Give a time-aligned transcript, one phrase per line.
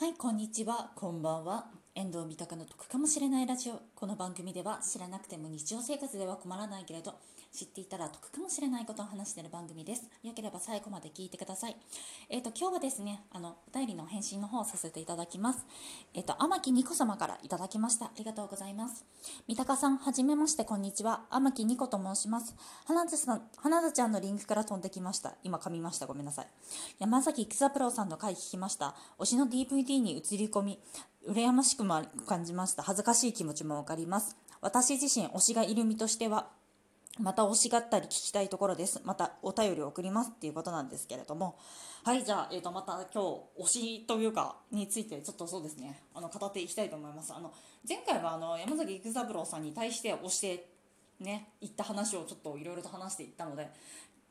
[0.00, 1.66] はい、こんにちは、こんばんは。
[1.94, 3.82] 遠藤三鷹の得かもしれないラジオ。
[3.94, 7.16] この番組では知らなくても日常生活では困らないけれど、
[7.52, 10.08] 知っていたら得かもしれないことを話している番組です。
[10.22, 11.76] よければ最後まで聞いてください。
[12.28, 15.66] えっ、ー、と、今日はですね、あの、お便りの返信の方をさせていただきます。
[16.14, 18.06] えっ、ー、と、天木ニコ様からいただきました。
[18.06, 19.04] ありがとうございます。
[19.48, 21.24] 三鷹さん、はじめまして、こんにちは。
[21.30, 22.54] 天木ニコと申します。
[22.86, 25.34] 花田さん、花田ちゃんのリンクから飛んできました。
[25.42, 26.06] 今噛みました。
[26.06, 26.46] ごめんなさい。
[27.00, 28.94] 山崎育三郎さんの回聞きました。
[29.18, 30.78] 推しの DVD に映り込み、
[31.28, 32.82] 羨ましくも感じました。
[32.82, 34.36] 恥ずかしい気持ちもわかります。
[34.60, 36.48] 私自身、推しがいる身としては、
[37.18, 39.00] また推しがったり聞きたいところです。
[39.04, 41.58] またお便り送りますっていうことなんですけれども。
[42.04, 43.22] はい、じゃあ、えー、と、また今
[43.58, 47.34] 日、推しというか、についてちょっとそうですね、あの、語っていきたいと思います。
[47.34, 47.52] あの、
[47.86, 50.70] 前回はあの、山崎育三郎さんに対して推して
[51.18, 53.70] ね、言った話をちょっといろいろと話していったので、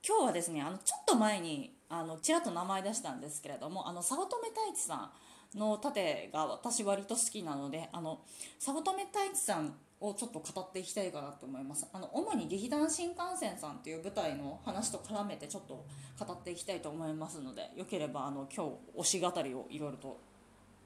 [0.08, 5.12] 今日はですね、あの、ちょっと前に、あの、ちらっと名前出したんですけれども、あの、早乙女太一さ
[5.56, 8.22] んの盾が私割と好きなので、あの、
[8.58, 11.88] 早乙女太一さんをちょっと語っていきたいかなと思います。
[11.92, 15.86] あの主に劇団新幹線さんっていう舞台の話と絡めてちょっと
[16.26, 20.20] 語っていきたいと思いますのでよければあの今日推し語りをいろいろと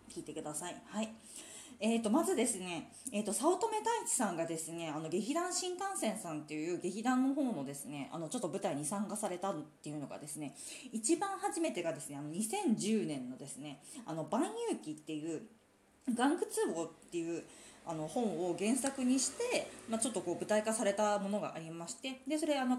[0.09, 0.81] 聞いてください。
[0.87, 1.13] はい。
[1.85, 10.55] えー、とまずですね、えー、と早乙女太一さんがですねあの劇団新幹線さんっていう劇団の方のですねあのちょっと舞台に参加されたっていうのがですね
[10.93, 15.41] 一番初めてがですねあの2010年のですね「あの万有記」っていう
[16.15, 17.43] 「玩具通報」っていう
[17.85, 22.77] あの本を原作にして、まあ、ちょっとこう舞台化されたものがありましてでそれあの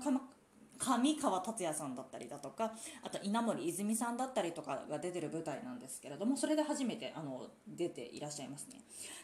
[0.78, 8.80] 上川達也さんだったりだとかあと稲森泉さんだったりとかが出てる舞台なんですけれどもそれで初めてあの出ていらっしゃいますね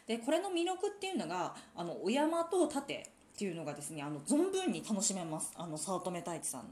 [0.07, 2.93] でこれの魅力っていうのがあのお山と盾
[3.33, 6.69] っていうのがですねあの存分に楽しめますあの早乙女太一さんの。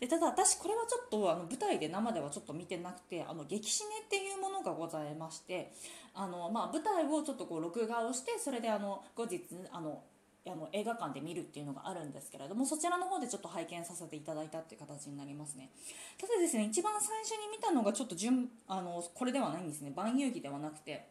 [0.00, 5.72] でただ私これはちょっとあの舞台で生ではちょっと見てなくてあの劇シネっていうものがございまして
[6.14, 10.02] あの、まあ、舞台をちょっとこう録画をしてそれであの後日あの
[10.46, 15.70] あの映画館で見るっていうのがあるんですけれどもそちらの方でちょっと拝見させていただいたっていう形になりますね。
[16.18, 19.92] ただですね一番最初に見たのがちょっと順あのこれではないんですね。
[19.94, 21.08] 万有記ではなくて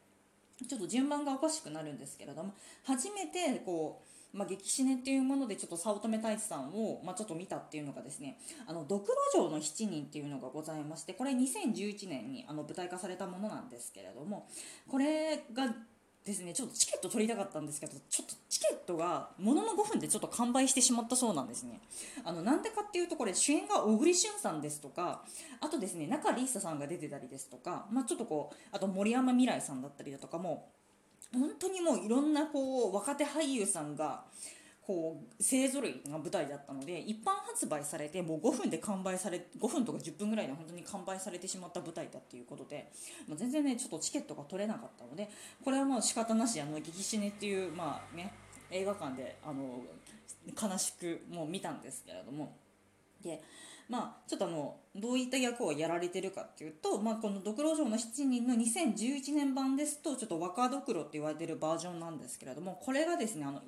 [0.67, 2.53] ちょっと順番がおかしくなるんですけれども
[2.83, 14.47] 初めてこうまあ、激死ねっていうものでちょっと早乙女太一さんを、まあ、ちょっと見たっていうのがですねあのドクロ城の7人っていうのがございましてこれ2011年にあの舞台化されたものなんですけれども
[14.87, 15.73] これが
[16.27, 21.79] ですねちょっとチケット取りたかったんですけどちょっとチケットがものの5分でちょっと完売してしまったそうなんですね。
[22.25, 25.23] あのなんでかっていうとこれ主演が小栗旬さんですとか
[25.61, 30.67] あとですね中里依紗さんが出てたりですとか、まあ、ちょっとこうあと森山未來さんだったりだとかも
[31.33, 34.23] 本当にもういろんなこう若手俳優さんが
[34.87, 42.89] こう勢ぞろいが舞台だったので一般発売されてもう5分で完売され5分とか10分ぐらいで本当に完売されてしまった舞台だっていうことで、
[43.27, 45.29] まあ、全然ねちょっとチケットが取れなかったので
[45.63, 48.33] これはもう仕方なしあの激死ねっていうまあね
[48.71, 49.81] 映画館であの
[50.55, 52.55] 悲しくもう見たんですけれども
[53.27, 53.41] で
[53.89, 63.61] まあ、ちょっとあのどういった役をやられてるかっていうと、まあ、この「ドクロ城の7人」の2011年版ですとちょっと若ドクロって言われてるバージョンなんですけれどもこれがですねあの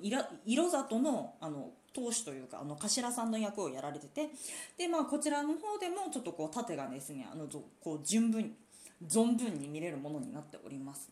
[0.44, 4.28] 色里のあの当主というかあの頭さんの役をやられてて
[4.76, 7.48] で、まあ、こちらの方でもちょっとこう盾がですねあの
[7.80, 8.54] こう順分
[9.04, 11.10] 存分に見れるものになっております。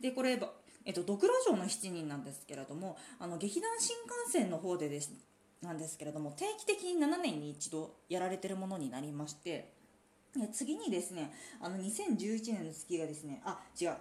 [0.00, 0.38] でこれ
[0.84, 5.12] えっと、ドクロ城の7人なんですけれどもあの劇団新幹線の方でです
[5.62, 9.72] なんですけれども定期的に7年に一度やられてるものになりまして
[10.52, 13.92] 次にですねあの2011年の月がですねあ違う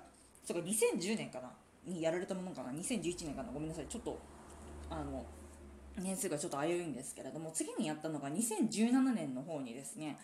[0.44, 1.52] そうか2010年かな
[1.86, 4.18] にやられたものかな2011年かなごめんなさいちょっと
[4.90, 5.26] あの
[5.98, 10.18] 年数がちょっと危ういんですけれども次にやったのが2017年の方にですね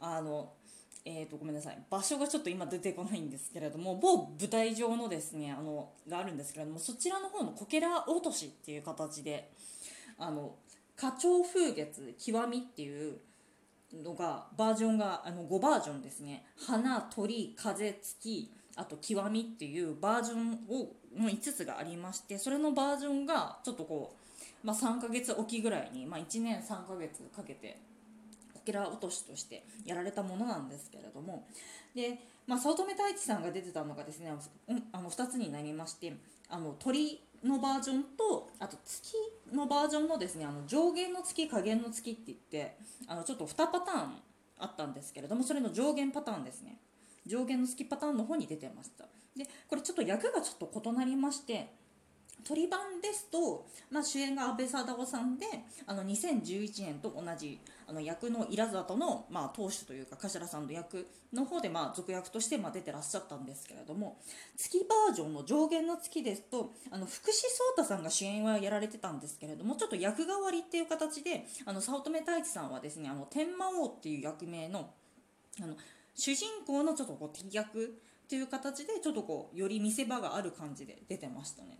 [0.00, 0.52] あの
[1.04, 9.50] えーとごめんなさい場所がちょっと今出てこないんですけれども某舞台上のですねあのがあるんですけれどもそちらの方のこけら落としっていう形で
[10.18, 10.54] あの
[11.02, 13.16] 花鳥風月極みっていう
[14.04, 16.44] のがバージョンがあの5バージョンですね。
[16.56, 24.14] 花鳥風月あと極みっていうバージョンをの5つがありましてそれのバージョンがちょっとこ
[24.62, 27.76] う、まあ、3ヶ月おきぐらいに、まあ、1年3ヶ月かけて
[28.54, 31.48] こけら落としとしてやられたものなんですけれども。
[31.96, 34.32] で、まあ、早乙女太一さんが出てたのがですね
[34.92, 36.14] あの2つになりまして
[36.48, 39.14] あの鳥のバージョンとあと月
[39.52, 44.12] のバージョンのですねあの上限の月下限の月って言ってあのちょっと2パターン
[44.58, 46.78] あったんですけれどもそれの上限パターンですね。
[47.26, 49.04] 上限の月パターンの方に出てました。
[49.36, 51.72] でこれちょっと役がちょっと異なりまして
[52.44, 55.46] 鳥版ですと、まあ、主演が阿部サダヲさんで
[55.86, 64.18] あの2011年と同じあの役のイラザとの、まあ、当主というか頭さんの役の方で、まあ、続役としてまあ出てらっしゃったんですけれども
[64.56, 74.90] 月バージョンの上限の月ですとあの福士蒼太さんが主演はやられてたんですけれどもちょっと役代わりっていう形であの早乙女太一さんはですねあの天魔王っていう役名の
[75.62, 75.74] あの
[76.14, 81.78] 主人公のちょっとこう敵役っていう形でちょっとこうより見せ場がある感じで出てましたね。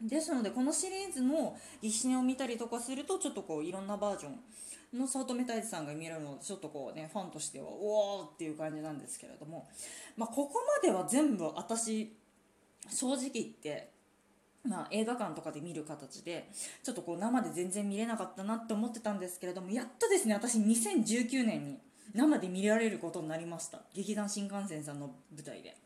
[0.00, 9.68] ですのでこのシリーズの「シネを見たりとかするとちょっとこういろんなバージョンの早乙女太一さんが見えるのでちょっとこうねファンとしてはおおっていう感じなんですけれども、
[10.16, 12.16] まあ、ここまでは全部私
[12.88, 13.90] 正直言って
[14.64, 16.50] まあ、映画館とかで見る形で
[16.82, 21.78] ちょっとこう生で全然見れなかったなって思ってたんですけれどもやっとですね私2019年に
[22.14, 23.80] 生で見られることになりました。
[23.94, 25.76] 劇団新幹線さんの舞台で。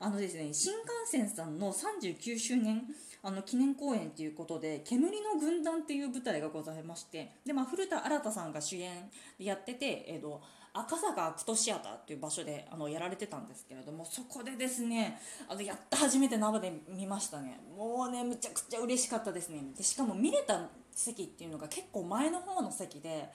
[0.00, 2.82] あのですね新幹線さんの39周年
[3.22, 10.40] あの記念公演ということで「煙の軍団」っていう舞台がございましてで、まあ、古田新太さんが主演でやってて、えーと、
[10.72, 17.58] 赤坂アクトシアターっていう場所であのやられてたんですけれどもそこでですねあのやっと初めて生で見ましたね。
[17.76, 19.62] もうねむちゃくちゃ嬉しかったですね。
[19.76, 23.28] でしかも見れた席っていうのが結構前の方の席で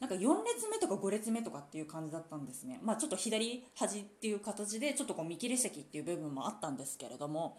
[0.00, 2.78] なんか4列目とか5列目とかっていう感じだったんですね。
[2.82, 7.56] まあちょっと左端っていう形でちょっとこう見切り席っていう部分もあったんですけれども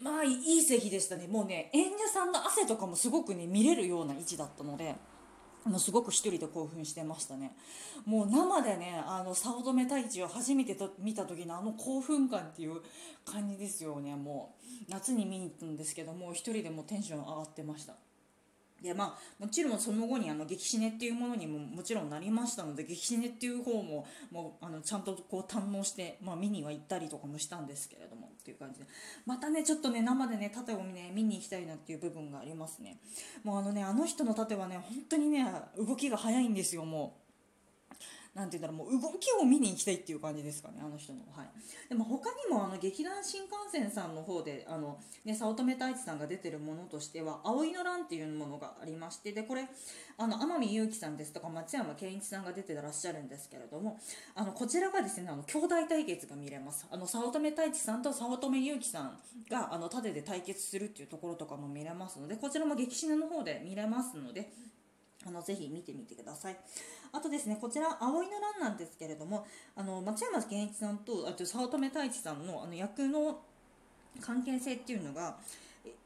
[0.00, 1.26] まあいい席でしたね。
[1.26, 4.96] もうね演者さんの汗とかもすごくね見れるような位置だったので。
[5.64, 7.54] もうすごく一人で興奮してましたね。
[8.06, 12.80] もう生でねあの早乙女太一を初めてと見た時のあの興奮感っていう
[13.24, 14.14] 感じですよね。
[14.14, 14.54] も
[14.88, 17.94] う夏に見に行ったんですけどもう一人でもテンション上がってました。
[18.82, 28.27] でまあ、もちろんその後にあの激シネっていうものにももちろんなりましたので激シネっていう方ももうあのちゃんとこう堪能して、まあ、見には行ったりとかもしたんですけれども。
[28.48, 28.86] っていう感じで
[29.26, 32.98] またねちょっとね生でね盾をね見に行きたいなっていう部分がありますね
[33.44, 35.44] もうあのねあの人の盾はね本当にね
[35.76, 37.27] 動きが速いんですよもう。
[38.38, 41.48] なんて言うんだろうもう動きを見に行きたいっていう感じですかねあの人のはい。
[41.88, 49.66] でも他にもあの劇団新幹線さんの方であのね早乙女太一さんが出てるものとしては葵の乱っていうものがありましてでこれ
[50.16, 53.98] あの天海祐希さんですとか松山ケンイチさんが出てらっしゃるんですけれども
[54.36, 56.86] あのこちらがですねあの兄弟対決が見れます。
[56.90, 59.18] あの早乙女太一さんと早乙女祐希さん
[59.50, 64.52] があの盾で対決するっていうところとかも見れますのでこちらも劇シネの方で見れますので
[65.26, 66.56] あのぜひ見てみてください。
[67.12, 73.40] あとですね、こちら、葵の乱なんですけれども、あの松山健一さんと、あと早乙女太一さんのあの役の
[74.20, 75.38] 関係性っていうのが、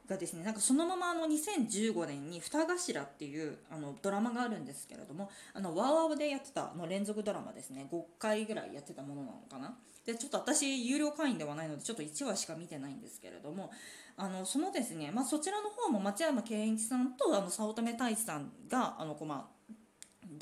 [0.08, 7.88] がですねなんかそのままあの2015年に「二頭」っていうあのドラマがあるんですけれどもあのワーワーでやってたの連続ドラマですね。
[7.90, 9.76] 5回ぐらいやってたものなのかな。
[10.04, 13.70] でちょっと私有料会員ではないのでちょっと1話しか見てないんですけれども
[14.16, 19.61] あのそのですね、まあ、そちらの方も松山ケンイチさんとあの早乙女太一さんがあのこ、まあ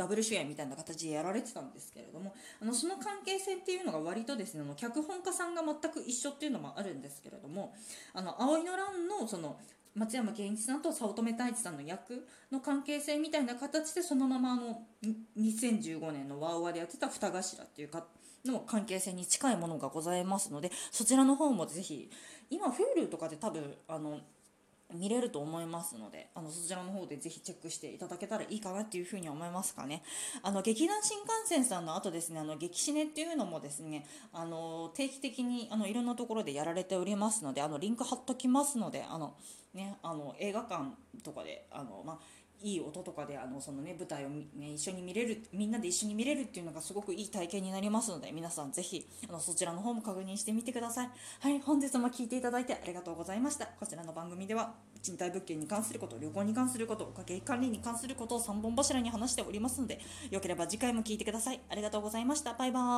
[0.00, 2.32] ダブル主演みたいな形でやられてたんですけれども
[2.62, 7.74] あのその関係性っていうのが割とですねあの脚本家さんが全く一緒っていうのもあるんですけれども
[8.14, 9.58] あの葵の乱のその
[9.94, 14.82] 松山ケンイチさんと早乙女太一さんの役の関係性みたいな形でそのままあの
[15.38, 18.06] 2015年のワウワでやってた双頭っていうか
[18.46, 22.10] の関係性に近いものがございますのでそちらの方もぜひ
[22.48, 24.20] 今 Hulu とかで多分あの
[24.94, 30.02] 見れると思いますのであのそちらの方でぜひチェックしていただけたらいいかなっていうふうに思いますかね。
[30.42, 39.34] あの劇団新幹線さんの後ですねあの劇シネっていうのもですねあの定期的にあのいろんなところでやられておりますのであのリンク貼っときますのであの、
[39.74, 40.84] ね、あの映画館
[41.22, 51.10] とかであの、まあいい音とかであのその、ね、舞台を、ね、一緒に見れるみんなで一緒に見れるっていうのがすごくいい体験になりますので皆さんぜひあのそちらの方も確認してみてください。
[51.40, 53.66] はい本日も聞いていただいてありがとうございました。
[53.66, 60.00] こちらの番組では賃貸物件に関すること旅行に関すること家計管理に関することを3本柱に話しておりますので
[60.30, 61.60] よければ次回も聞いてください。
[61.68, 62.54] ありがとうございました。
[62.54, 62.90] バイバーイ。